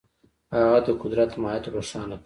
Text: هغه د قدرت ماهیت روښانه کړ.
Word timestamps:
هغه 0.53 0.77
د 0.85 0.87
قدرت 1.01 1.31
ماهیت 1.41 1.65
روښانه 1.75 2.15
کړ. 2.17 2.19